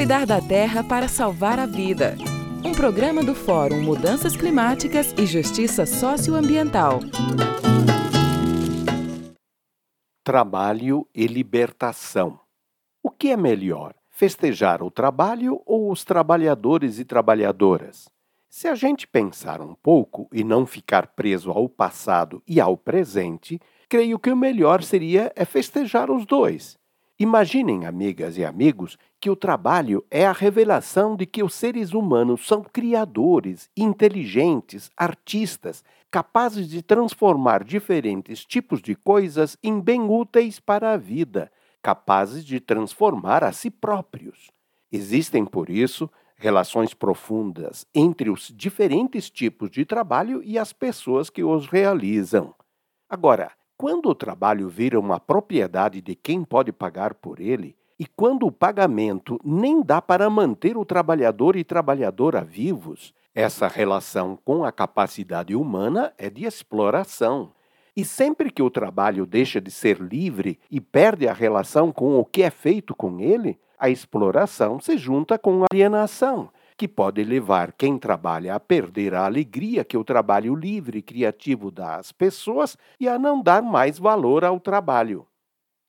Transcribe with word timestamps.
Cuidar 0.00 0.24
da 0.24 0.40
terra 0.40 0.82
para 0.82 1.08
salvar 1.08 1.58
a 1.58 1.66
vida. 1.66 2.16
Um 2.64 2.72
programa 2.72 3.22
do 3.22 3.34
Fórum 3.34 3.82
Mudanças 3.82 4.34
Climáticas 4.34 5.12
e 5.12 5.26
Justiça 5.26 5.84
Socioambiental. 5.84 7.00
Trabalho 10.24 11.06
e 11.14 11.26
libertação. 11.26 12.40
O 13.02 13.10
que 13.10 13.28
é 13.28 13.36
melhor, 13.36 13.94
festejar 14.08 14.82
o 14.82 14.90
trabalho 14.90 15.60
ou 15.66 15.92
os 15.92 16.02
trabalhadores 16.02 16.98
e 16.98 17.04
trabalhadoras? 17.04 18.08
Se 18.48 18.68
a 18.68 18.74
gente 18.74 19.06
pensar 19.06 19.60
um 19.60 19.74
pouco 19.74 20.30
e 20.32 20.42
não 20.42 20.64
ficar 20.64 21.08
preso 21.08 21.50
ao 21.50 21.68
passado 21.68 22.42
e 22.48 22.58
ao 22.58 22.74
presente, 22.74 23.60
creio 23.86 24.18
que 24.18 24.30
o 24.30 24.36
melhor 24.36 24.82
seria 24.82 25.30
é 25.36 25.44
festejar 25.44 26.10
os 26.10 26.24
dois. 26.24 26.79
Imaginem, 27.20 27.84
amigas 27.84 28.38
e 28.38 28.44
amigos, 28.46 28.96
que 29.20 29.28
o 29.28 29.36
trabalho 29.36 30.02
é 30.10 30.24
a 30.24 30.32
revelação 30.32 31.14
de 31.14 31.26
que 31.26 31.42
os 31.42 31.52
seres 31.52 31.92
humanos 31.92 32.46
são 32.46 32.62
criadores, 32.62 33.68
inteligentes, 33.76 34.90
artistas, 34.96 35.84
capazes 36.10 36.66
de 36.66 36.80
transformar 36.80 37.62
diferentes 37.62 38.42
tipos 38.42 38.80
de 38.80 38.94
coisas 38.94 39.58
em 39.62 39.78
bem 39.78 40.00
úteis 40.00 40.58
para 40.58 40.94
a 40.94 40.96
vida, 40.96 41.52
capazes 41.82 42.42
de 42.42 42.58
transformar 42.58 43.44
a 43.44 43.52
si 43.52 43.70
próprios. 43.70 44.50
Existem, 44.90 45.44
por 45.44 45.68
isso, 45.68 46.10
relações 46.36 46.94
profundas 46.94 47.86
entre 47.94 48.30
os 48.30 48.50
diferentes 48.56 49.28
tipos 49.28 49.70
de 49.70 49.84
trabalho 49.84 50.42
e 50.42 50.58
as 50.58 50.72
pessoas 50.72 51.28
que 51.28 51.44
os 51.44 51.66
realizam. 51.66 52.54
Agora, 53.10 53.52
quando 53.80 54.10
o 54.10 54.14
trabalho 54.14 54.68
vira 54.68 55.00
uma 55.00 55.18
propriedade 55.18 56.02
de 56.02 56.14
quem 56.14 56.44
pode 56.44 56.70
pagar 56.70 57.14
por 57.14 57.40
ele, 57.40 57.74
e 57.98 58.04
quando 58.04 58.46
o 58.46 58.52
pagamento 58.52 59.40
nem 59.42 59.82
dá 59.82 60.02
para 60.02 60.28
manter 60.28 60.76
o 60.76 60.84
trabalhador 60.84 61.56
e 61.56 61.64
trabalhadora 61.64 62.44
vivos, 62.44 63.14
essa 63.34 63.68
relação 63.68 64.38
com 64.44 64.66
a 64.66 64.70
capacidade 64.70 65.56
humana 65.56 66.12
é 66.18 66.28
de 66.28 66.44
exploração. 66.44 67.52
E 67.96 68.04
sempre 68.04 68.50
que 68.50 68.62
o 68.62 68.68
trabalho 68.68 69.24
deixa 69.24 69.58
de 69.62 69.70
ser 69.70 69.98
livre 69.98 70.60
e 70.70 70.78
perde 70.78 71.26
a 71.26 71.32
relação 71.32 71.90
com 71.90 72.18
o 72.18 72.24
que 72.26 72.42
é 72.42 72.50
feito 72.50 72.94
com 72.94 73.18
ele, 73.18 73.58
a 73.78 73.88
exploração 73.88 74.78
se 74.78 74.98
junta 74.98 75.38
com 75.38 75.62
a 75.62 75.66
alienação, 75.72 76.50
que 76.80 76.88
pode 76.88 77.22
levar 77.22 77.74
quem 77.74 77.98
trabalha 77.98 78.54
a 78.54 78.58
perder 78.58 79.12
a 79.12 79.26
alegria 79.26 79.84
que 79.84 79.98
o 79.98 80.02
trabalho 80.02 80.54
livre 80.54 81.00
e 81.00 81.02
criativo 81.02 81.70
dá 81.70 81.96
às 81.96 82.10
pessoas 82.10 82.74
e 82.98 83.06
a 83.06 83.18
não 83.18 83.42
dar 83.42 83.60
mais 83.60 83.98
valor 83.98 84.46
ao 84.46 84.58
trabalho. 84.58 85.26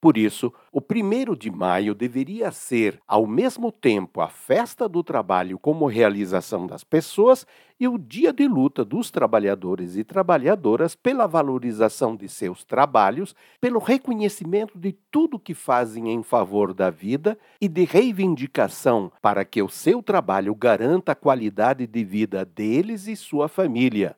Por 0.00 0.16
isso, 0.16 0.50
o 0.72 0.80
primeiro 0.80 1.36
de 1.36 1.50
maio 1.50 1.94
deveria 1.94 2.50
ser, 2.50 2.98
ao 3.06 3.26
mesmo 3.26 3.70
tempo, 3.70 4.22
a 4.22 4.28
festa 4.28 4.88
do 4.88 5.02
trabalho 5.04 5.58
como 5.58 5.86
realização 5.86 6.66
das 6.66 6.82
pessoas 6.82 7.46
e 7.78 7.86
o 7.86 7.98
dia 7.98 8.32
de 8.32 8.48
luta 8.48 8.82
dos 8.82 9.10
trabalhadores 9.10 9.96
e 9.96 10.04
trabalhadoras 10.04 10.94
pela 10.94 11.26
valorização 11.26 12.16
de 12.16 12.30
seus 12.30 12.64
trabalhos, 12.64 13.34
pelo 13.60 13.78
reconhecimento 13.78 14.78
de 14.78 14.92
tudo 15.10 15.38
que 15.38 15.52
fazem 15.52 16.08
em 16.08 16.22
favor 16.22 16.72
da 16.72 16.88
vida 16.88 17.38
e 17.60 17.68
de 17.68 17.84
reivindicação 17.84 19.12
para 19.20 19.44
que 19.44 19.60
o 19.62 19.68
seu 19.68 20.02
trabalho 20.02 20.54
garanta 20.54 21.12
a 21.12 21.14
qualidade 21.16 21.86
de 21.86 22.04
vida 22.04 22.42
deles 22.42 23.06
e 23.06 23.14
sua 23.14 23.48
família. 23.48 24.16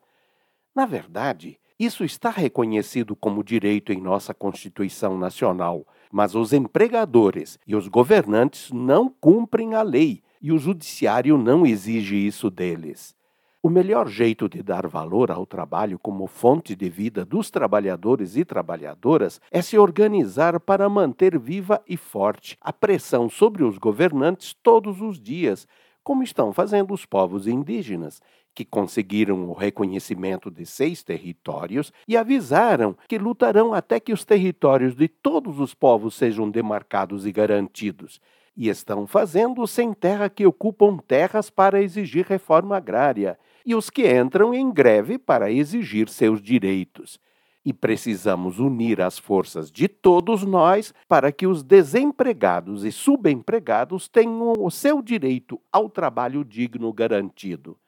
Na 0.75 0.87
verdade, 0.87 1.59
isso 1.85 2.05
está 2.05 2.31
reconhecido 2.31 3.17
como 3.17 3.43
direito 3.43 3.93
em 3.93 4.01
nossa 4.01 4.33
Constituição 4.33 5.19
Nacional, 5.19 5.87
mas 6.11 6.35
os 6.35 6.53
empregadores 6.53 7.59
e 7.67 7.75
os 7.75 7.89
governantes 7.89 8.71
não 8.71 9.09
cumprem 9.09 9.75
a 9.75 9.83
lei 9.83 10.23
e 10.41 10.53
o 10.53 10.59
judiciário 10.59 11.37
não 11.37 11.67
exige 11.67 12.17
isso 12.17 12.51
deles. 12.51 13.17
O 13.65 13.71
melhor 13.71 14.09
jeito 14.09 14.49
de 14.49 14.61
dar 14.61 14.89
valor 14.89 15.31
ao 15.31 15.47
trabalho 15.47 15.97
como 15.97 16.27
fonte 16.27 16.75
de 16.75 16.91
vida 16.91 17.25
dos 17.25 17.49
trabalhadores 17.49 18.37
e 18.37 18.45
trabalhadoras 18.45 19.41
é 19.53 19.63
se 19.63 19.79
organizar 19.79 20.59
para 20.59 20.89
manter 20.89 21.39
viva 21.39 21.81
e 21.89 21.97
forte 21.97 22.59
a 22.61 22.73
pressão 22.73 23.31
sobre 23.31 23.63
os 23.63 23.79
governantes 23.79 24.53
todos 24.65 25.01
os 25.01 25.21
dias, 25.21 25.69
como 26.03 26.23
estão 26.23 26.53
fazendo 26.53 26.93
os 26.93 27.07
povos 27.07 27.47
indígenas, 27.47 28.21
que 28.55 28.65
conseguiram 28.65 29.49
o 29.49 29.53
reconhecimento 29.53 30.51
de 30.51 30.67
seis 30.67 31.03
territórios 31.03 31.93
e 32.07 32.17
avisaram 32.17 32.97
que 33.09 33.19
lutarão 33.19 33.73
até 33.73 33.99
que 33.99 34.13
os 34.13 34.25
territórios 34.25 34.95
de 34.95 35.09
todos 35.09 35.59
os 35.59 35.75
povos 35.75 36.15
sejam 36.15 36.51
demarcados 36.51 37.27
e 37.27 37.33
garantidos. 37.33 38.21
E 38.55 38.69
estão 38.69 39.07
fazendo 39.07 39.67
sem 39.67 39.95
terra 39.95 40.29
que 40.29 40.47
ocupam 40.47 40.99
terras 40.99 41.49
para 41.49 41.83
exigir 41.83 42.27
reforma 42.27 42.77
agrária, 42.77 43.39
e 43.65 43.75
os 43.75 43.89
que 43.89 44.07
entram 44.13 44.53
em 44.53 44.71
greve 44.71 45.19
para 45.19 45.51
exigir 45.51 46.09
seus 46.09 46.43
direitos 46.43 47.19
e 47.65 47.73
precisamos 47.73 48.59
unir 48.59 49.01
as 49.01 49.19
forças 49.19 49.71
de 49.71 49.87
todos 49.87 50.43
nós 50.43 50.93
para 51.09 51.31
que 51.31 51.47
os 51.47 51.63
desempregados 51.63 52.85
e 52.85 52.91
subempregados 52.91 54.09
tenham 54.09 54.53
o 54.59 54.71
seu 54.71 55.01
direito 55.01 55.61
ao 55.71 55.89
trabalho 55.89 56.45
digno 56.45 56.93
garantido. 56.93 57.79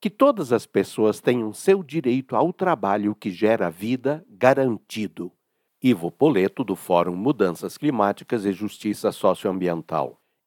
Que 0.00 0.08
todas 0.08 0.52
as 0.52 0.64
pessoas 0.64 1.20
tenham 1.20 1.52
seu 1.52 1.82
direito 1.82 2.36
ao 2.36 2.52
trabalho 2.52 3.14
que 3.14 3.30
gera 3.30 3.68
vida 3.68 4.24
garantido. 4.30 5.32
Ivo 5.82 6.10
Poleto, 6.10 6.64
do 6.64 6.74
Fórum 6.74 7.14
Mudanças 7.14 7.76
Climáticas 7.76 8.44
e 8.44 8.52
Justiça 8.52 9.12
Socioambiental. 9.12 10.20